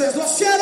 rompieses 0.00 0.16
los 0.16 0.30
cielos, 0.30 0.56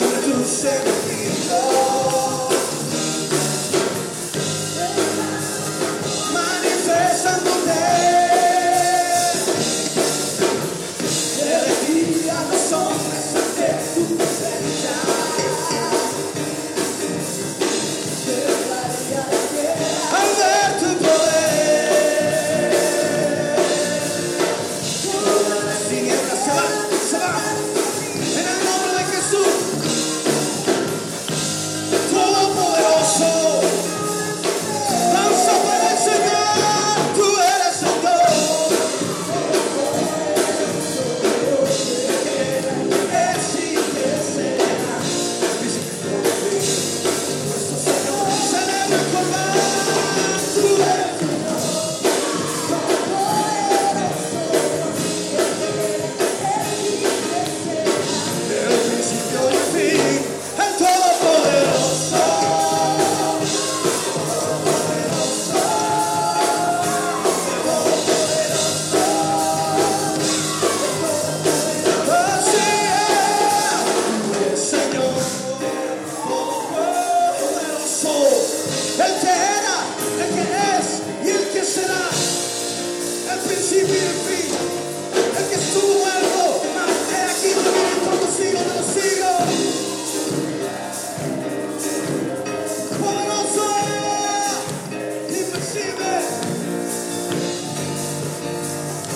en 0.00 0.22
tu 0.22 0.95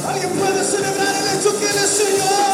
Alguien 0.06 0.30
puede 0.30 0.64
celebrar 0.64 1.14
el 1.14 1.38
hecho 1.38 1.58
que 1.58 1.66
el 1.66 1.88
Señor. 1.88 2.49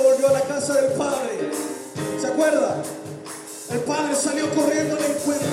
volvió 0.00 0.28
a 0.28 0.32
la 0.32 0.40
casa 0.42 0.74
del 0.74 0.92
padre. 0.92 1.50
¿Se 2.20 2.26
acuerda? 2.26 2.82
El 3.70 3.80
padre 3.80 4.14
salió 4.14 4.48
corriendo 4.54 4.96
al 4.96 5.04
encuentro. 5.04 5.48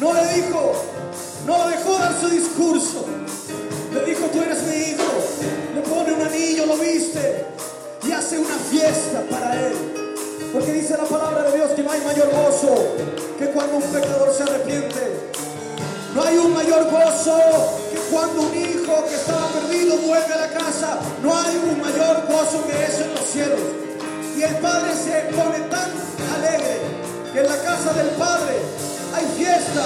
No 0.00 0.14
le 0.14 0.34
dijo, 0.34 0.72
no 1.46 1.58
lo 1.58 1.68
dejó 1.68 1.98
dar 1.98 2.14
su 2.20 2.28
discurso. 2.28 3.06
Le 3.92 4.04
dijo, 4.04 4.26
tú 4.26 4.40
eres 4.42 4.62
mi 4.62 4.76
hijo. 4.76 5.04
Le 5.74 5.80
pone 5.82 6.12
un 6.12 6.22
anillo, 6.22 6.66
lo 6.66 6.76
viste. 6.76 7.46
Y 8.06 8.12
hace 8.12 8.38
una 8.38 8.56
fiesta 8.70 9.22
para 9.30 9.66
él. 9.66 9.74
Porque 10.52 10.72
dice 10.72 10.96
la 10.96 11.04
palabra 11.04 11.44
de 11.50 11.56
Dios 11.56 11.70
que 11.70 11.82
no 11.82 11.92
hay 11.92 12.00
mayor 12.00 12.28
gozo 12.30 12.74
que 13.38 13.46
cuando 13.50 13.76
un 13.76 13.82
pecador 13.82 14.32
se 14.34 14.42
arrepiente. 14.42 15.30
No 16.14 16.24
hay 16.24 16.38
un 16.38 16.52
mayor 16.52 16.90
gozo 16.90 17.38
que 17.92 17.98
cuando 18.12 18.42
un 18.42 18.54
hijo 18.54 19.04
que 19.08 19.14
estaba 19.14 19.48
perdido 19.48 19.96
vuelve 19.98 20.34
a 20.34 20.38
la 20.38 20.48
casa. 20.48 20.98
No 21.22 21.38
hay 21.38 21.56
un 21.56 21.80
mayor 21.80 21.99
gozo 22.50 22.66
que 22.66 22.84
eso 22.84 23.04
en 23.04 23.14
los 23.14 23.24
cielos. 23.24 23.60
Y 24.36 24.42
el 24.42 24.56
Padre 24.56 24.92
se 24.94 25.34
pone 25.34 25.58
tan 25.68 25.90
alegre 26.34 26.80
que 27.32 27.40
en 27.40 27.46
la 27.46 27.56
casa 27.58 27.92
del 27.92 28.08
Padre 28.10 28.56
hay 29.14 29.26
fiesta. 29.36 29.84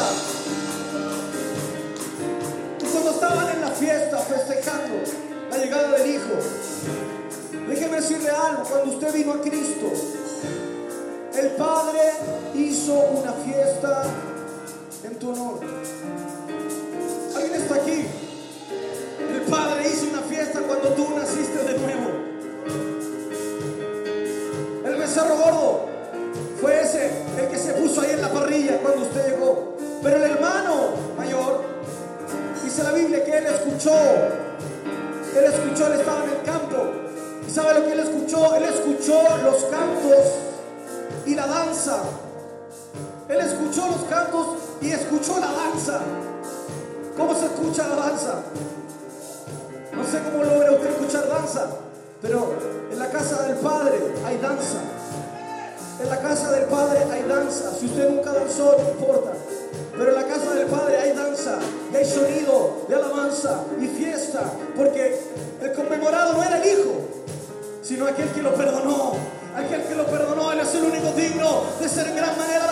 Y 2.81 2.85
cuando 2.85 3.11
estaban 3.11 3.49
en 3.51 3.61
la 3.61 3.71
fiesta 3.71 4.19
festejando 4.19 4.95
la 5.51 5.59
llegada 5.59 5.99
del 5.99 6.15
Hijo, 6.15 6.35
déjeme 7.69 7.97
decirle 7.97 8.31
algo, 8.31 8.63
cuando 8.65 8.93
usted 8.93 9.13
vino 9.13 9.33
a 9.33 9.41
Cristo, 9.41 9.93
el 11.37 11.49
Padre 11.53 12.01
hizo 12.55 12.95
una 12.95 13.33
fiesta 13.33 14.05
en 15.03 15.19
tu 15.19 15.33
honor. 15.33 15.61
¿Alguien 17.37 17.55
está 17.61 17.75
aquí? 17.75 18.07
El 19.35 19.43
Padre 19.51 19.91
hizo 19.91 20.07
una 20.11 20.23
fiesta 20.23 20.61
cuando 20.61 20.89
tú 20.91 21.09
naciste 21.17 21.59
de 21.65 21.79
nuevo. 21.79 22.14
Él 33.93 35.45
escuchó, 35.45 35.87
él 35.89 36.01
estaba 36.01 36.25
en 36.25 36.31
el 36.31 36.43
campo. 36.43 36.77
¿Y 37.47 37.51
sabe 37.51 37.81
lo 37.81 37.87
que 37.87 37.93
él 37.93 38.01
escuchó? 38.01 38.55
Él 38.55 38.65
escuchó 38.65 39.23
los 39.43 39.65
cantos 39.65 40.25
y 41.27 41.35
la 41.35 41.47
danza. 41.47 42.03
Él 43.29 43.41
escuchó 43.41 43.87
los 43.87 44.05
cantos 44.09 44.47
y 44.81 44.91
escuchó 44.91 45.39
la 45.39 45.53
danza. 45.53 46.01
¿Cómo 47.17 47.35
se 47.35 47.45
escucha 47.45 47.87
la 47.89 47.97
danza? 47.97 48.43
No 49.93 50.05
sé 50.05 50.19
cómo 50.23 50.43
logra 50.43 50.73
usted 50.73 50.91
escuchar 50.91 51.29
danza, 51.29 51.67
pero 52.23 52.55
en 52.91 52.99
la 52.99 53.09
casa 53.11 53.43
del 53.43 53.57
Padre 53.59 53.99
hay 54.27 54.39
danza. 54.39 54.79
En 56.03 56.11
la 56.11 56.21
casa 56.21 56.51
del 56.53 56.65
Padre 56.65 57.05
hay 57.13 57.23
danza. 57.23 57.71
Si 57.79 57.87
usted 57.87 58.09
nunca 58.09 58.33
danzó, 58.33 58.77
no 58.79 58.89
importa. 58.91 59.33
Pero 59.97 60.11
en 60.11 60.15
la 60.17 60.27
casa 60.27 60.55
del 60.55 60.67
Padre 60.67 60.99
hay 60.99 61.13
danza, 61.13 61.59
y 61.93 61.97
hay 61.97 62.05
sonido 62.05 62.85
y 63.81 63.87
fiesta, 63.87 64.43
porque 64.77 65.19
el 65.63 65.73
conmemorado 65.73 66.35
no 66.35 66.43
era 66.43 66.63
el 66.63 66.69
Hijo, 66.69 66.93
sino 67.83 68.07
aquel 68.07 68.29
que 68.29 68.43
lo 68.43 68.55
perdonó. 68.55 69.13
Aquel 69.57 69.85
que 69.85 69.95
lo 69.95 70.05
perdonó, 70.07 70.51
Él 70.51 70.59
es 70.61 70.75
el 70.75 70.83
único 70.83 71.13
digno 71.13 71.63
de 71.81 71.89
ser 71.89 72.09
en 72.09 72.17
gran 72.17 72.37
manera 72.37 72.65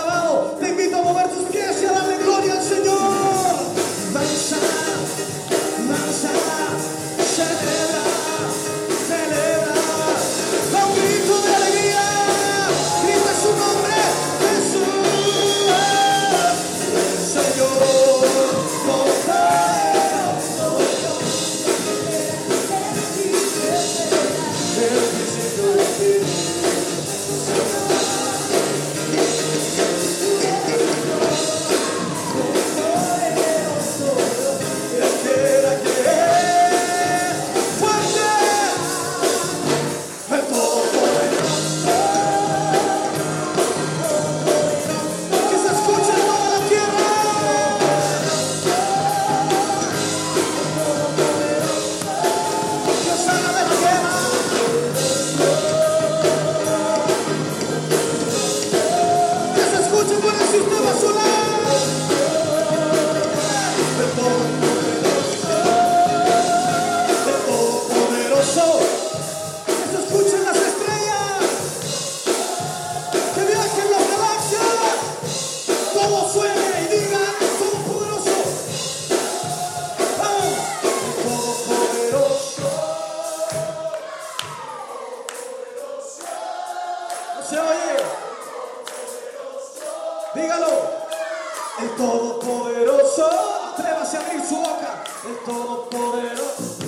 Dígalo. 90.35 90.69
El 91.81 91.97
Todopoderoso. 91.97 93.31
Atrévase 93.73 94.17
a 94.17 94.21
abrir 94.21 94.43
su 94.45 94.57
boca. 94.57 95.05
El 95.27 95.37
Todopoderoso. 95.45 96.82